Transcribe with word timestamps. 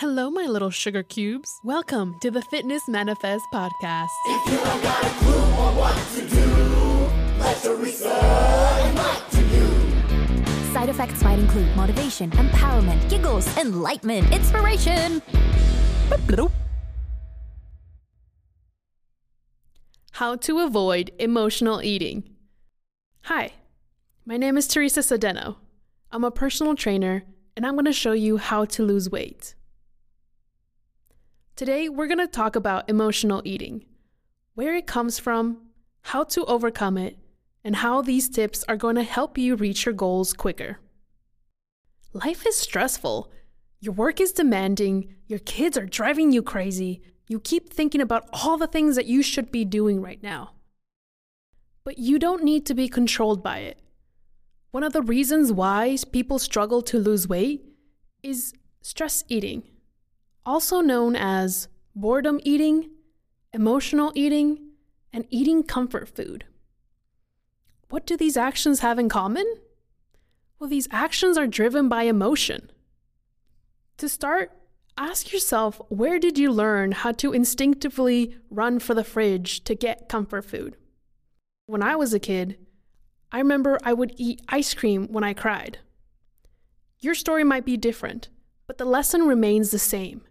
Hello, 0.00 0.30
my 0.30 0.44
little 0.44 0.68
sugar 0.68 1.02
cubes. 1.02 1.58
Welcome 1.64 2.16
to 2.20 2.30
the 2.30 2.42
Fitness 2.42 2.86
Manifest 2.86 3.46
podcast. 3.50 4.08
If 4.26 4.52
you 4.52 4.58
don't 4.58 4.82
got 4.82 5.02
a 5.02 5.08
clue 5.08 5.32
on 5.32 5.74
what 5.74 5.96
to 6.16 6.28
do, 6.28 7.40
let 7.40 7.56
Teresa 7.62 8.10
enlighten 8.84 9.50
you. 9.54 10.74
Side 10.74 10.90
effects 10.90 11.22
might 11.22 11.38
include 11.38 11.74
motivation, 11.74 12.30
empowerment, 12.32 13.08
giggles, 13.08 13.46
enlightenment, 13.56 14.30
inspiration. 14.34 15.22
How 20.10 20.36
to 20.36 20.58
avoid 20.58 21.10
emotional 21.18 21.82
eating. 21.82 22.36
Hi, 23.22 23.52
my 24.26 24.36
name 24.36 24.58
is 24.58 24.68
Teresa 24.68 25.00
Sedeno. 25.00 25.56
I'm 26.12 26.22
a 26.22 26.30
personal 26.30 26.74
trainer, 26.74 27.24
and 27.56 27.64
I'm 27.64 27.76
going 27.76 27.86
to 27.86 27.94
show 27.94 28.12
you 28.12 28.36
how 28.36 28.66
to 28.66 28.82
lose 28.82 29.08
weight. 29.08 29.54
Today, 31.56 31.88
we're 31.88 32.06
going 32.06 32.18
to 32.18 32.26
talk 32.26 32.54
about 32.54 32.86
emotional 32.86 33.40
eating, 33.46 33.86
where 34.52 34.74
it 34.74 34.86
comes 34.86 35.18
from, 35.18 35.68
how 36.02 36.22
to 36.24 36.44
overcome 36.44 36.98
it, 36.98 37.16
and 37.64 37.76
how 37.76 38.02
these 38.02 38.28
tips 38.28 38.62
are 38.68 38.76
going 38.76 38.96
to 38.96 39.02
help 39.02 39.38
you 39.38 39.56
reach 39.56 39.86
your 39.86 39.94
goals 39.94 40.34
quicker. 40.34 40.80
Life 42.12 42.46
is 42.46 42.58
stressful. 42.58 43.32
Your 43.80 43.94
work 43.94 44.20
is 44.20 44.32
demanding, 44.32 45.14
your 45.28 45.38
kids 45.38 45.78
are 45.78 45.86
driving 45.86 46.30
you 46.30 46.42
crazy, 46.42 47.00
you 47.26 47.40
keep 47.40 47.72
thinking 47.72 48.02
about 48.02 48.28
all 48.34 48.58
the 48.58 48.66
things 48.66 48.94
that 48.96 49.06
you 49.06 49.22
should 49.22 49.50
be 49.50 49.64
doing 49.64 50.02
right 50.02 50.22
now. 50.22 50.50
But 51.84 51.96
you 51.96 52.18
don't 52.18 52.44
need 52.44 52.66
to 52.66 52.74
be 52.74 52.86
controlled 52.86 53.42
by 53.42 53.60
it. 53.60 53.80
One 54.72 54.82
of 54.82 54.92
the 54.92 55.00
reasons 55.00 55.52
why 55.52 55.96
people 56.12 56.38
struggle 56.38 56.82
to 56.82 56.98
lose 56.98 57.26
weight 57.26 57.64
is 58.22 58.52
stress 58.82 59.24
eating 59.30 59.62
also 60.46 60.80
known 60.80 61.16
as 61.16 61.68
boredom 61.94 62.40
eating, 62.44 62.90
emotional 63.52 64.12
eating, 64.14 64.70
and 65.12 65.26
eating 65.28 65.64
comfort 65.64 66.08
food. 66.08 66.44
What 67.88 68.06
do 68.06 68.16
these 68.16 68.36
actions 68.36 68.80
have 68.80 68.98
in 68.98 69.08
common? 69.08 69.46
Well, 70.58 70.70
these 70.70 70.88
actions 70.90 71.36
are 71.36 71.46
driven 71.46 71.88
by 71.88 72.04
emotion. 72.04 72.70
To 73.98 74.08
start, 74.08 74.52
ask 74.96 75.32
yourself 75.32 75.80
where 75.88 76.18
did 76.18 76.38
you 76.38 76.50
learn 76.52 76.92
how 76.92 77.12
to 77.12 77.32
instinctively 77.32 78.36
run 78.50 78.78
for 78.78 78.94
the 78.94 79.04
fridge 79.04 79.64
to 79.64 79.74
get 79.74 80.08
comfort 80.08 80.44
food? 80.44 80.76
When 81.66 81.82
I 81.82 81.96
was 81.96 82.14
a 82.14 82.20
kid, 82.20 82.58
I 83.32 83.38
remember 83.38 83.78
I 83.82 83.92
would 83.92 84.14
eat 84.16 84.42
ice 84.48 84.74
cream 84.74 85.08
when 85.10 85.24
I 85.24 85.34
cried. 85.34 85.78
Your 87.00 87.14
story 87.14 87.44
might 87.44 87.64
be 87.64 87.76
different, 87.76 88.28
but 88.66 88.78
the 88.78 88.84
lesson 88.84 89.22
remains 89.22 89.70
the 89.70 89.78
same. 89.78 90.25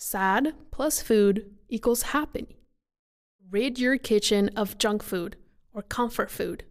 Sad 0.00 0.54
plus 0.70 1.02
food 1.02 1.50
equals 1.68 2.02
happy. 2.02 2.56
Rid 3.50 3.80
your 3.80 3.98
kitchen 3.98 4.48
of 4.54 4.78
junk 4.78 5.02
food 5.02 5.34
or 5.74 5.82
comfort 5.82 6.30
food. 6.30 6.62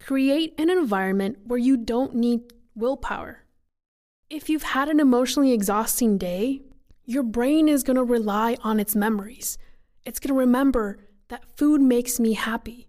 Create 0.00 0.54
an 0.58 0.68
environment 0.68 1.38
where 1.44 1.60
you 1.60 1.76
don't 1.76 2.16
need 2.16 2.52
willpower. 2.74 3.44
If 4.28 4.48
you've 4.48 4.64
had 4.64 4.88
an 4.88 4.98
emotionally 4.98 5.52
exhausting 5.52 6.18
day, 6.18 6.62
your 7.04 7.22
brain 7.22 7.68
is 7.68 7.84
going 7.84 7.96
to 7.96 8.02
rely 8.02 8.56
on 8.64 8.80
its 8.80 8.96
memories. 8.96 9.56
It's 10.04 10.18
going 10.18 10.34
to 10.34 10.40
remember 10.40 10.98
that 11.28 11.56
food 11.56 11.80
makes 11.80 12.18
me 12.18 12.32
happy. 12.32 12.88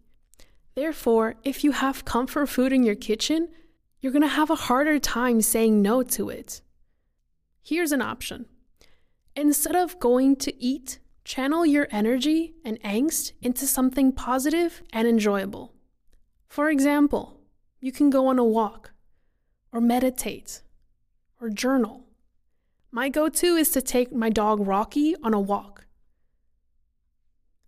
Therefore, 0.73 1.36
if 1.44 1.64
you 1.64 1.73
have 1.73 2.04
comfort 2.04 2.48
food 2.48 2.73
in 2.73 2.82
your 2.82 2.95
kitchen, 2.95 3.50
you're 4.00 4.12
going 4.12 4.23
to 4.23 4.28
have 4.28 4.50
a 4.50 4.56
harder 4.56 4.98
time 4.98 5.39
saying 5.39 5.84
no 5.84 6.02
to 6.02 6.30
it. 6.30 6.62
Here's 7.62 7.92
an 7.92 8.02
option 8.02 8.48
Instead 9.36 9.76
of 9.76 10.00
going 10.00 10.36
to 10.36 10.64
eat, 10.64 11.00
channel 11.24 11.66
your 11.66 11.88
energy 11.92 12.54
and 12.66 12.82
angst 12.82 13.32
into 13.42 13.66
something 13.66 14.12
positive 14.12 14.82
and 14.92 15.08
enjoyable. 15.08 15.73
For 16.48 16.70
example, 16.70 17.39
you 17.80 17.92
can 17.92 18.10
go 18.10 18.28
on 18.28 18.38
a 18.38 18.44
walk, 18.44 18.92
or 19.72 19.80
meditate, 19.80 20.61
or 21.39 21.50
journal. 21.50 22.05
My 22.92 23.08
go 23.08 23.30
to 23.30 23.55
is 23.55 23.70
to 23.70 23.82
take 23.82 24.11
my 24.14 24.30
dog 24.30 24.60
Rocky 24.60 25.16
on 25.23 25.34
a 25.34 25.39
walk. 25.39 25.86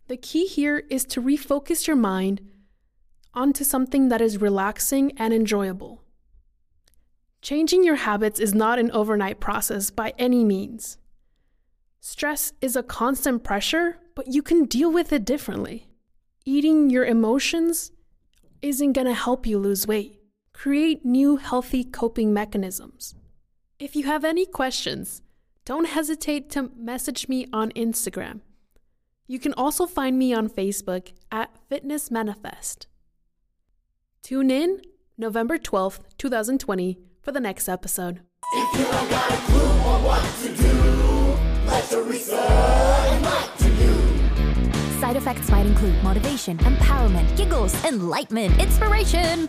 The 0.06 0.18
key 0.18 0.46
here 0.46 0.84
is 0.90 1.04
to 1.06 1.22
refocus 1.22 1.86
your 1.86 1.96
mind 1.96 2.42
onto 3.32 3.64
something 3.64 4.10
that 4.10 4.20
is 4.20 4.40
relaxing 4.40 5.12
and 5.16 5.32
enjoyable. 5.32 6.04
Changing 7.40 7.82
your 7.82 7.96
habits 7.96 8.38
is 8.38 8.54
not 8.54 8.78
an 8.78 8.90
overnight 8.90 9.40
process 9.40 9.90
by 9.90 10.12
any 10.18 10.44
means. 10.44 10.98
Stress 12.06 12.52
is 12.60 12.76
a 12.76 12.82
constant 12.82 13.42
pressure, 13.44 13.96
but 14.14 14.28
you 14.28 14.42
can 14.42 14.66
deal 14.66 14.92
with 14.92 15.10
it 15.10 15.24
differently. 15.24 15.86
Eating 16.44 16.90
your 16.90 17.06
emotions 17.06 17.92
isn't 18.60 18.92
going 18.92 19.06
to 19.06 19.14
help 19.14 19.46
you 19.46 19.58
lose 19.58 19.86
weight. 19.86 20.20
Create 20.52 21.06
new 21.06 21.38
healthy 21.38 21.82
coping 21.82 22.34
mechanisms. 22.34 23.14
If 23.78 23.96
you 23.96 24.04
have 24.04 24.22
any 24.22 24.44
questions, 24.44 25.22
don't 25.64 25.86
hesitate 25.86 26.50
to 26.50 26.70
message 26.76 27.26
me 27.26 27.46
on 27.54 27.70
Instagram. 27.70 28.42
You 29.26 29.38
can 29.38 29.54
also 29.54 29.86
find 29.86 30.18
me 30.18 30.34
on 30.34 30.50
Facebook 30.50 31.14
at 31.32 31.56
Fitness 31.70 32.10
Manifest. 32.10 32.86
Tune 34.22 34.50
in 34.50 34.82
November 35.16 35.56
12th, 35.56 36.00
2020 36.18 36.98
for 37.22 37.32
the 37.32 37.40
next 37.40 37.66
episode. 37.66 38.20
If 41.76 41.90
you 41.90 41.96
don't 41.96 42.08
got 42.08 42.14
a 42.14 42.24
clue 42.24 42.36
on 42.36 43.22
what 43.22 43.58
to 43.58 43.64
Teresa 43.64 43.82
you. 43.82 45.00
Side 45.00 45.16
effects 45.16 45.50
might 45.50 45.66
include 45.66 46.00
motivation, 46.04 46.56
empowerment, 46.58 47.36
giggles, 47.36 47.74
enlightenment, 47.84 48.60
inspiration. 48.60 49.48